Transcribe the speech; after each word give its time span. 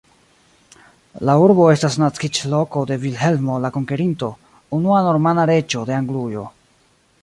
La 1.29 1.35
urbo 1.41 1.67
estas 1.73 1.97
naskiĝloko 2.05 2.83
de 2.93 2.99
Vilhelmo 3.05 3.61
la 3.67 3.73
Konkerinto, 3.79 4.33
unua 4.79 5.07
normana 5.11 5.49
reĝo 5.55 5.89
de 5.91 6.01
Anglujo. 6.03 6.53